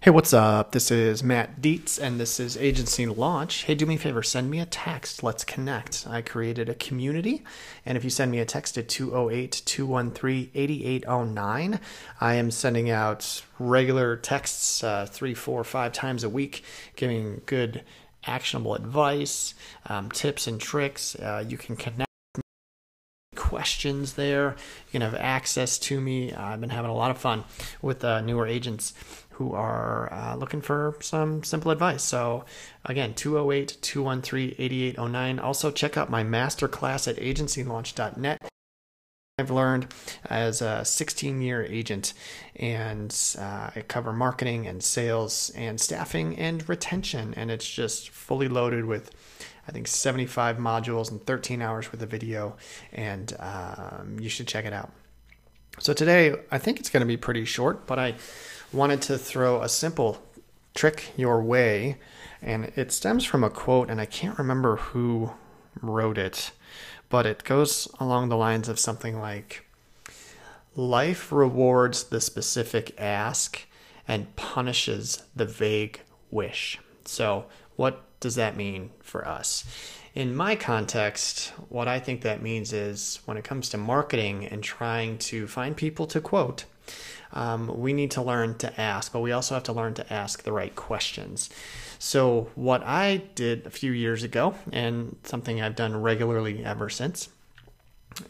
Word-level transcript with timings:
Hey, 0.00 0.12
what's 0.12 0.32
up? 0.32 0.70
This 0.70 0.92
is 0.92 1.24
Matt 1.24 1.60
Dietz, 1.60 1.98
and 1.98 2.20
this 2.20 2.38
is 2.38 2.56
Agency 2.56 3.04
Launch. 3.06 3.64
Hey, 3.64 3.74
do 3.74 3.84
me 3.84 3.96
a 3.96 3.98
favor, 3.98 4.22
send 4.22 4.48
me 4.48 4.60
a 4.60 4.64
text. 4.64 5.24
Let's 5.24 5.42
connect. 5.42 6.06
I 6.08 6.22
created 6.22 6.68
a 6.68 6.74
community, 6.74 7.42
and 7.84 7.98
if 7.98 8.04
you 8.04 8.10
send 8.10 8.30
me 8.30 8.38
a 8.38 8.44
text 8.44 8.78
at 8.78 8.88
208 8.88 9.60
213 9.66 10.50
8809, 10.54 11.80
I 12.20 12.34
am 12.34 12.52
sending 12.52 12.88
out 12.88 13.42
regular 13.58 14.16
texts 14.16 14.84
uh, 14.84 15.04
three, 15.10 15.34
four, 15.34 15.64
five 15.64 15.92
times 15.92 16.22
a 16.22 16.28
week, 16.28 16.62
giving 16.94 17.42
good, 17.46 17.82
actionable 18.24 18.76
advice, 18.76 19.54
um, 19.86 20.12
tips, 20.12 20.46
and 20.46 20.60
tricks. 20.60 21.16
Uh, 21.16 21.44
you 21.44 21.58
can 21.58 21.74
connect 21.74 22.07
questions 23.68 24.14
there. 24.14 24.56
You 24.86 24.92
can 24.92 25.02
have 25.02 25.14
access 25.14 25.78
to 25.80 26.00
me. 26.00 26.32
I've 26.32 26.58
been 26.58 26.70
having 26.70 26.90
a 26.90 26.94
lot 26.94 27.10
of 27.10 27.18
fun 27.18 27.44
with 27.82 28.02
uh, 28.02 28.22
newer 28.22 28.46
agents 28.46 28.94
who 29.32 29.52
are 29.52 30.10
uh, 30.10 30.36
looking 30.36 30.62
for 30.62 30.96
some 31.02 31.44
simple 31.44 31.70
advice. 31.70 32.02
So, 32.02 32.46
again, 32.86 33.12
208 33.12 33.76
213 33.82 34.54
8809. 34.58 35.38
Also, 35.38 35.70
check 35.70 35.98
out 35.98 36.08
my 36.08 36.24
masterclass 36.24 37.06
at 37.06 37.16
agencylaunch.net. 37.16 38.38
I've 39.38 39.50
learned 39.50 39.92
as 40.24 40.62
a 40.62 40.82
16 40.82 41.42
year 41.42 41.62
agent, 41.62 42.14
and 42.56 43.14
uh, 43.38 43.70
I 43.76 43.84
cover 43.86 44.14
marketing 44.14 44.66
and 44.66 44.82
sales 44.82 45.50
and 45.54 45.78
staffing 45.78 46.38
and 46.38 46.66
retention, 46.66 47.34
and 47.34 47.50
it's 47.50 47.68
just 47.68 48.08
fully 48.08 48.48
loaded 48.48 48.86
with. 48.86 49.10
I 49.68 49.70
think 49.70 49.86
75 49.86 50.56
modules 50.56 51.10
and 51.10 51.24
13 51.24 51.60
hours 51.60 51.92
with 51.92 52.02
a 52.02 52.06
video, 52.06 52.56
and 52.92 53.36
um, 53.38 54.16
you 54.18 54.30
should 54.30 54.48
check 54.48 54.64
it 54.64 54.72
out. 54.72 54.90
So, 55.78 55.92
today 55.92 56.34
I 56.50 56.58
think 56.58 56.80
it's 56.80 56.90
going 56.90 57.02
to 57.02 57.06
be 57.06 57.18
pretty 57.18 57.44
short, 57.44 57.86
but 57.86 57.98
I 57.98 58.14
wanted 58.72 59.02
to 59.02 59.18
throw 59.18 59.62
a 59.62 59.68
simple 59.68 60.22
trick 60.74 61.12
your 61.16 61.42
way, 61.42 61.98
and 62.40 62.72
it 62.76 62.90
stems 62.92 63.24
from 63.24 63.44
a 63.44 63.50
quote, 63.50 63.90
and 63.90 64.00
I 64.00 64.06
can't 64.06 64.38
remember 64.38 64.76
who 64.76 65.32
wrote 65.82 66.16
it, 66.16 66.50
but 67.10 67.26
it 67.26 67.44
goes 67.44 67.86
along 68.00 68.28
the 68.30 68.36
lines 68.36 68.68
of 68.68 68.78
something 68.78 69.20
like 69.20 69.68
Life 70.78 71.32
rewards 71.32 72.04
the 72.04 72.20
specific 72.20 72.94
ask 73.00 73.66
and 74.06 74.36
punishes 74.36 75.24
the 75.34 75.44
vague 75.44 76.02
wish. 76.30 76.78
So, 77.08 77.46
what 77.76 78.02
does 78.20 78.34
that 78.34 78.56
mean 78.56 78.90
for 79.02 79.26
us? 79.26 79.64
In 80.14 80.34
my 80.34 80.56
context, 80.56 81.52
what 81.68 81.88
I 81.88 82.00
think 82.00 82.22
that 82.22 82.42
means 82.42 82.72
is 82.72 83.20
when 83.24 83.36
it 83.36 83.44
comes 83.44 83.68
to 83.70 83.78
marketing 83.78 84.46
and 84.46 84.62
trying 84.62 85.18
to 85.18 85.46
find 85.46 85.76
people 85.76 86.06
to 86.08 86.20
quote, 86.20 86.64
um, 87.32 87.78
we 87.78 87.92
need 87.92 88.10
to 88.12 88.22
learn 88.22 88.56
to 88.58 88.80
ask, 88.80 89.12
but 89.12 89.20
we 89.20 89.32
also 89.32 89.54
have 89.54 89.62
to 89.64 89.72
learn 89.72 89.94
to 89.94 90.12
ask 90.12 90.42
the 90.42 90.52
right 90.52 90.74
questions. 90.74 91.50
So, 91.98 92.50
what 92.54 92.82
I 92.84 93.22
did 93.34 93.66
a 93.66 93.70
few 93.70 93.92
years 93.92 94.22
ago, 94.22 94.54
and 94.72 95.16
something 95.24 95.60
I've 95.60 95.76
done 95.76 96.00
regularly 96.00 96.64
ever 96.64 96.88
since, 96.88 97.28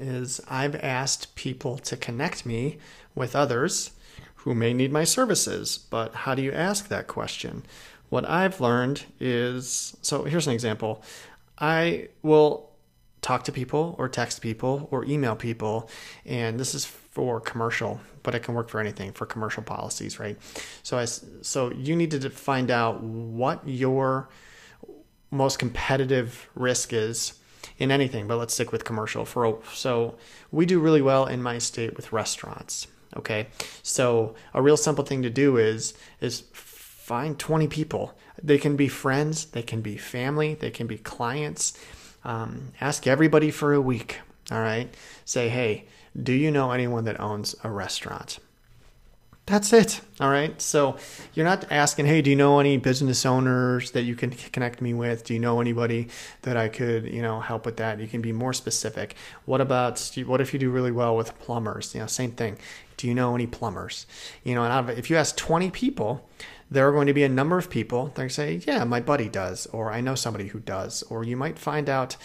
is 0.00 0.40
I've 0.48 0.74
asked 0.76 1.34
people 1.34 1.78
to 1.78 1.96
connect 1.96 2.44
me 2.44 2.78
with 3.14 3.36
others 3.36 3.92
who 4.36 4.54
may 4.54 4.72
need 4.72 4.92
my 4.92 5.04
services. 5.04 5.78
But 5.78 6.14
how 6.14 6.34
do 6.34 6.42
you 6.42 6.52
ask 6.52 6.88
that 6.88 7.06
question? 7.06 7.64
What 8.08 8.28
I've 8.28 8.60
learned 8.60 9.04
is 9.20 9.96
so 10.02 10.24
here's 10.24 10.46
an 10.46 10.52
example. 10.52 11.02
I 11.58 12.08
will 12.22 12.70
talk 13.20 13.44
to 13.44 13.52
people 13.52 13.96
or 13.98 14.08
text 14.08 14.40
people 14.40 14.88
or 14.90 15.04
email 15.04 15.36
people, 15.36 15.90
and 16.24 16.58
this 16.58 16.74
is 16.74 16.84
for 16.84 17.40
commercial, 17.40 18.00
but 18.22 18.34
it 18.34 18.42
can 18.44 18.54
work 18.54 18.68
for 18.68 18.80
anything 18.80 19.12
for 19.12 19.26
commercial 19.26 19.62
policies, 19.62 20.18
right? 20.18 20.38
So 20.82 20.98
I 20.98 21.04
so 21.04 21.72
you 21.72 21.96
need 21.96 22.10
to 22.12 22.30
find 22.30 22.70
out 22.70 23.02
what 23.02 23.66
your 23.66 24.28
most 25.30 25.58
competitive 25.58 26.48
risk 26.54 26.92
is 26.92 27.34
in 27.78 27.90
anything, 27.90 28.26
but 28.26 28.36
let's 28.36 28.54
stick 28.54 28.72
with 28.72 28.84
commercial 28.84 29.24
for 29.24 29.60
so 29.74 30.16
we 30.50 30.64
do 30.64 30.80
really 30.80 31.02
well 31.02 31.26
in 31.26 31.42
my 31.42 31.58
state 31.58 31.96
with 31.96 32.12
restaurants. 32.12 32.86
Okay. 33.16 33.48
So 33.82 34.34
a 34.54 34.62
real 34.62 34.76
simple 34.76 35.04
thing 35.04 35.22
to 35.22 35.30
do 35.30 35.56
is 35.56 35.94
is 36.20 36.44
find 37.08 37.38
20 37.38 37.68
people. 37.68 38.14
They 38.42 38.58
can 38.58 38.76
be 38.76 38.86
friends, 38.86 39.46
they 39.46 39.62
can 39.62 39.80
be 39.80 39.96
family, 39.96 40.52
they 40.52 40.70
can 40.70 40.86
be 40.86 40.98
clients. 40.98 41.72
Um, 42.22 42.72
ask 42.82 43.06
everybody 43.06 43.50
for 43.50 43.72
a 43.72 43.80
week. 43.80 44.18
All 44.52 44.60
right. 44.60 44.94
Say, 45.24 45.48
hey, 45.48 45.86
do 46.22 46.34
you 46.34 46.50
know 46.50 46.70
anyone 46.70 47.04
that 47.04 47.18
owns 47.18 47.56
a 47.64 47.70
restaurant? 47.70 48.40
That's 49.46 49.72
it. 49.72 50.02
All 50.20 50.28
right. 50.28 50.60
So 50.60 50.98
you're 51.32 51.46
not 51.46 51.72
asking, 51.72 52.04
hey, 52.04 52.20
do 52.20 52.28
you 52.28 52.36
know 52.36 52.60
any 52.60 52.76
business 52.76 53.24
owners 53.24 53.92
that 53.92 54.02
you 54.02 54.14
can 54.14 54.30
connect 54.30 54.82
me 54.82 54.92
with? 54.92 55.24
Do 55.24 55.32
you 55.32 55.40
know 55.40 55.62
anybody 55.62 56.08
that 56.42 56.58
I 56.58 56.68
could, 56.68 57.06
you 57.06 57.22
know, 57.22 57.40
help 57.40 57.64
with 57.64 57.78
that? 57.78 57.98
You 57.98 58.06
can 58.06 58.20
be 58.20 58.32
more 58.32 58.52
specific. 58.52 59.16
What 59.46 59.62
about, 59.62 59.98
what 60.26 60.42
if 60.42 60.52
you 60.52 60.58
do 60.58 60.70
really 60.70 60.92
well 60.92 61.16
with 61.16 61.38
plumbers? 61.38 61.94
You 61.94 62.02
know, 62.02 62.06
same 62.06 62.32
thing. 62.32 62.58
Do 62.98 63.08
you 63.08 63.14
know 63.14 63.34
any 63.34 63.46
plumbers? 63.46 64.04
You 64.44 64.54
know, 64.54 64.64
and 64.64 64.90
if 64.90 65.08
you 65.08 65.16
ask 65.16 65.34
20 65.38 65.70
people, 65.70 66.28
there 66.70 66.88
are 66.88 66.92
going 66.92 67.06
to 67.06 67.14
be 67.14 67.24
a 67.24 67.28
number 67.28 67.58
of 67.58 67.70
people 67.70 68.12
that 68.14 68.22
are 68.22 68.28
say, 68.28 68.60
yeah, 68.66 68.84
my 68.84 69.00
buddy 69.00 69.28
does, 69.28 69.66
or 69.66 69.90
I 69.90 70.00
know 70.00 70.14
somebody 70.14 70.48
who 70.48 70.60
does, 70.60 71.02
or 71.04 71.24
you 71.24 71.36
might 71.36 71.58
find 71.58 71.88
out, 71.88 72.16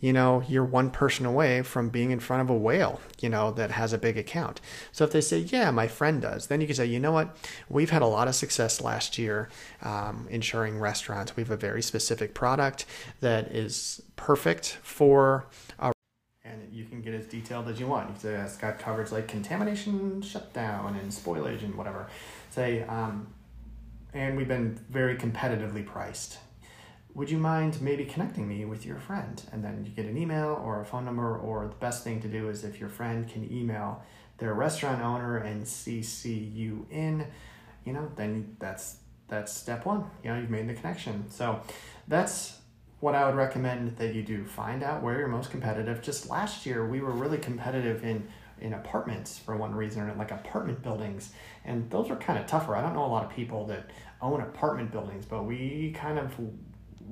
you 0.00 0.12
know, 0.12 0.44
you're 0.48 0.64
one 0.64 0.90
person 0.90 1.26
away 1.26 1.62
from 1.62 1.88
being 1.88 2.12
in 2.12 2.20
front 2.20 2.42
of 2.42 2.50
a 2.50 2.56
whale, 2.56 3.00
you 3.20 3.28
know, 3.28 3.50
that 3.52 3.72
has 3.72 3.92
a 3.92 3.98
big 3.98 4.16
account. 4.16 4.60
So 4.92 5.04
if 5.04 5.10
they 5.10 5.20
say, 5.20 5.38
yeah, 5.38 5.72
my 5.72 5.88
friend 5.88 6.22
does, 6.22 6.46
then 6.46 6.60
you 6.60 6.68
can 6.68 6.76
say, 6.76 6.86
you 6.86 7.00
know 7.00 7.10
what, 7.10 7.36
we've 7.68 7.90
had 7.90 8.02
a 8.02 8.06
lot 8.06 8.28
of 8.28 8.36
success 8.36 8.80
last 8.80 9.18
year 9.18 9.48
um, 9.82 10.28
insuring 10.30 10.78
restaurants. 10.78 11.34
We 11.34 11.42
have 11.42 11.50
a 11.50 11.56
very 11.56 11.82
specific 11.82 12.34
product 12.34 12.84
that 13.20 13.48
is 13.48 14.00
perfect 14.14 14.78
for 14.82 15.46
a 15.80 15.92
and 16.44 16.72
you 16.72 16.84
can 16.84 17.02
get 17.02 17.12
as 17.12 17.26
detailed 17.26 17.68
as 17.68 17.78
you 17.78 17.86
want. 17.86 18.08
You 18.08 18.14
say 18.18 18.34
it's 18.34 18.56
got 18.56 18.78
coverage 18.78 19.12
like 19.12 19.28
contamination 19.28 20.22
shutdown 20.22 20.96
and 20.96 21.10
spoilage 21.10 21.62
and 21.62 21.74
whatever. 21.74 22.08
Say, 22.50 22.84
um, 22.84 23.26
and 24.18 24.36
we've 24.36 24.48
been 24.48 24.78
very 24.90 25.16
competitively 25.16 25.84
priced 25.84 26.38
would 27.18 27.28
you 27.28 27.38
mind 27.38 27.82
maybe 27.82 28.04
connecting 28.04 28.46
me 28.46 28.64
with 28.64 28.86
your 28.86 28.96
friend? 28.96 29.42
And 29.50 29.64
then 29.64 29.84
you 29.84 29.90
get 29.90 30.06
an 30.06 30.16
email 30.16 30.60
or 30.62 30.80
a 30.80 30.84
phone 30.84 31.04
number, 31.04 31.36
or 31.36 31.66
the 31.66 31.74
best 31.74 32.04
thing 32.04 32.20
to 32.20 32.28
do 32.28 32.48
is 32.48 32.62
if 32.62 32.78
your 32.78 32.88
friend 32.88 33.28
can 33.28 33.52
email 33.52 34.04
their 34.36 34.54
restaurant 34.54 35.02
owner 35.02 35.38
and 35.38 35.64
CC 35.64 36.54
you 36.54 36.86
in, 36.92 37.26
you 37.84 37.92
know, 37.92 38.08
then 38.14 38.56
that's 38.60 38.98
that's 39.26 39.52
step 39.52 39.84
one. 39.84 40.08
You 40.22 40.30
know, 40.30 40.38
you've 40.38 40.48
made 40.48 40.68
the 40.68 40.74
connection. 40.74 41.28
So 41.28 41.60
that's 42.06 42.58
what 43.00 43.16
I 43.16 43.26
would 43.26 43.34
recommend 43.34 43.96
that 43.96 44.14
you 44.14 44.22
do. 44.22 44.44
Find 44.44 44.84
out 44.84 45.02
where 45.02 45.18
you're 45.18 45.26
most 45.26 45.50
competitive. 45.50 46.00
Just 46.00 46.30
last 46.30 46.66
year, 46.66 46.86
we 46.86 47.00
were 47.00 47.10
really 47.10 47.38
competitive 47.38 48.04
in 48.04 48.28
in 48.60 48.72
apartments 48.72 49.38
for 49.38 49.56
one 49.56 49.74
reason, 49.74 50.08
or 50.08 50.14
like 50.14 50.30
apartment 50.30 50.82
buildings, 50.82 51.32
and 51.64 51.90
those 51.90 52.10
are 52.10 52.16
kind 52.16 52.38
of 52.38 52.46
tougher. 52.46 52.76
I 52.76 52.82
don't 52.82 52.94
know 52.94 53.04
a 53.04 53.06
lot 53.06 53.24
of 53.24 53.30
people 53.30 53.66
that 53.66 53.90
own 54.20 54.40
apartment 54.40 54.90
buildings, 54.90 55.24
but 55.24 55.44
we 55.44 55.94
kind 55.96 56.18
of 56.18 56.34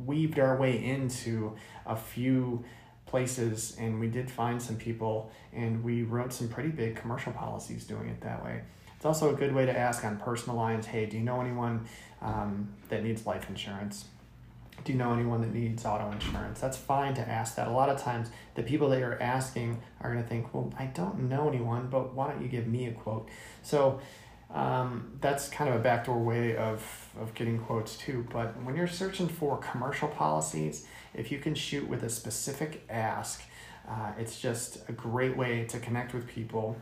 weaved 0.04 0.38
our 0.38 0.56
way 0.56 0.84
into 0.84 1.56
a 1.86 1.96
few 1.96 2.64
places 3.06 3.76
and 3.78 4.00
we 4.00 4.08
did 4.08 4.30
find 4.30 4.60
some 4.60 4.76
people 4.76 5.30
and 5.52 5.82
we 5.82 6.02
wrote 6.02 6.32
some 6.32 6.48
pretty 6.48 6.68
big 6.68 6.96
commercial 6.96 7.32
policies 7.32 7.84
doing 7.84 8.08
it 8.08 8.20
that 8.20 8.44
way. 8.44 8.60
It's 8.96 9.04
also 9.04 9.32
a 9.32 9.36
good 9.36 9.54
way 9.54 9.66
to 9.66 9.76
ask 9.76 10.04
on 10.04 10.18
personal 10.18 10.56
lines 10.56 10.86
hey, 10.86 11.06
do 11.06 11.16
you 11.16 11.22
know 11.22 11.40
anyone 11.40 11.86
um, 12.20 12.68
that 12.88 13.04
needs 13.04 13.24
life 13.24 13.48
insurance? 13.48 14.06
Do 14.86 14.92
you 14.92 14.98
know 14.98 15.12
anyone 15.12 15.40
that 15.40 15.52
needs 15.52 15.84
auto 15.84 16.12
insurance? 16.12 16.60
That's 16.60 16.76
fine 16.76 17.12
to 17.14 17.28
ask 17.28 17.56
that. 17.56 17.66
A 17.66 17.72
lot 17.72 17.88
of 17.88 18.00
times, 18.00 18.30
the 18.54 18.62
people 18.62 18.88
that 18.90 19.00
you're 19.00 19.20
asking 19.20 19.80
are 20.00 20.12
going 20.12 20.22
to 20.22 20.28
think, 20.28 20.54
well, 20.54 20.72
I 20.78 20.84
don't 20.84 21.28
know 21.28 21.48
anyone, 21.48 21.88
but 21.90 22.14
why 22.14 22.30
don't 22.30 22.40
you 22.40 22.46
give 22.46 22.68
me 22.68 22.86
a 22.86 22.92
quote? 22.92 23.28
So, 23.64 23.98
um, 24.54 25.18
that's 25.20 25.48
kind 25.48 25.68
of 25.68 25.74
a 25.74 25.80
backdoor 25.80 26.20
way 26.20 26.56
of, 26.56 27.08
of 27.20 27.34
getting 27.34 27.58
quotes 27.58 27.96
too. 27.96 28.28
But 28.32 28.62
when 28.62 28.76
you're 28.76 28.86
searching 28.86 29.26
for 29.26 29.58
commercial 29.58 30.06
policies, 30.06 30.86
if 31.14 31.32
you 31.32 31.40
can 31.40 31.56
shoot 31.56 31.88
with 31.88 32.04
a 32.04 32.08
specific 32.08 32.84
ask, 32.88 33.42
uh, 33.88 34.12
it's 34.16 34.40
just 34.40 34.88
a 34.88 34.92
great 34.92 35.36
way 35.36 35.64
to 35.64 35.80
connect 35.80 36.14
with 36.14 36.28
people 36.28 36.76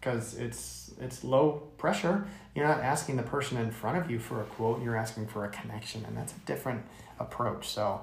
because 0.00 0.34
it's 0.34 0.92
it's 1.00 1.22
low 1.24 1.68
pressure. 1.78 2.26
You're 2.54 2.66
not 2.66 2.80
asking 2.80 3.16
the 3.16 3.22
person 3.22 3.58
in 3.58 3.70
front 3.70 3.98
of 3.98 4.10
you 4.10 4.18
for 4.18 4.40
a 4.40 4.44
quote. 4.44 4.82
You're 4.82 4.96
asking 4.96 5.26
for 5.28 5.44
a 5.44 5.48
connection, 5.48 6.04
and 6.06 6.16
that's 6.16 6.32
a 6.32 6.40
different 6.46 6.82
approach. 7.18 7.68
So. 7.68 8.00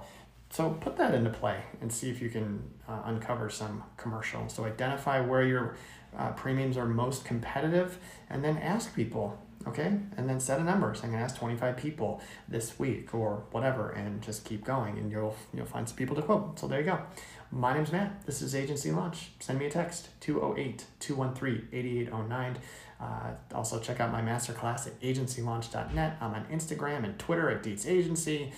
So 0.49 0.69
put 0.79 0.95
that 0.95 1.13
into 1.13 1.29
play 1.29 1.59
and 1.81 1.91
see 1.91 2.09
if 2.09 2.21
you 2.21 2.29
can 2.29 2.63
uh, 2.87 3.01
uncover 3.03 3.49
some 3.49 3.83
commercial. 3.97 4.47
So 4.47 4.63
identify 4.63 5.19
where 5.19 5.43
your 5.43 5.75
uh, 6.17 6.31
premiums 6.31 6.77
are 6.77 6.85
most 6.85 7.25
competitive, 7.25 7.97
and 8.29 8.41
then 8.41 8.57
ask 8.57 8.95
people 8.95 9.37
okay? 9.67 9.97
And 10.17 10.29
then 10.29 10.39
set 10.39 10.59
a 10.59 10.63
number. 10.63 10.93
So 10.95 11.03
I'm 11.03 11.11
gonna 11.11 11.23
ask 11.23 11.37
25 11.37 11.77
people 11.77 12.21
this 12.47 12.77
week 12.79 13.13
or 13.13 13.43
whatever, 13.51 13.89
and 13.91 14.21
just 14.21 14.45
keep 14.45 14.63
going, 14.63 14.97
and 14.97 15.11
you'll 15.11 15.35
you'll 15.53 15.65
find 15.65 15.87
some 15.87 15.97
people 15.97 16.15
to 16.15 16.21
quote. 16.21 16.59
So 16.59 16.67
there 16.67 16.79
you 16.79 16.85
go. 16.85 16.99
My 17.51 17.73
name's 17.73 17.91
Matt. 17.91 18.25
This 18.25 18.41
is 18.41 18.53
Agency 18.53 18.91
Launch. 18.91 19.29
Send 19.39 19.59
me 19.59 19.67
a 19.67 19.69
text 19.69 20.09
208 20.19 20.85
213 20.99 21.69
8809. 21.71 22.57
Uh, 22.99 23.31
also, 23.53 23.79
check 23.79 23.99
out 23.99 24.11
my 24.11 24.21
masterclass 24.21 24.87
at 24.87 24.99
agencylaunch.net. 25.01 26.17
I'm 26.19 26.33
on 26.33 26.45
Instagram 26.45 27.03
and 27.03 27.17
Twitter 27.19 27.49
at 27.49 27.63
Dietz 27.63 27.85
Agency. 27.85 28.51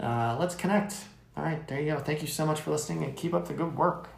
Uh, 0.00 0.36
let's 0.40 0.54
connect. 0.54 0.96
All 1.36 1.44
right, 1.44 1.66
there 1.68 1.80
you 1.80 1.92
go. 1.92 1.98
Thank 1.98 2.22
you 2.22 2.28
so 2.28 2.46
much 2.46 2.60
for 2.60 2.70
listening 2.70 3.04
and 3.04 3.16
keep 3.16 3.34
up 3.34 3.46
the 3.46 3.54
good 3.54 3.76
work. 3.76 4.08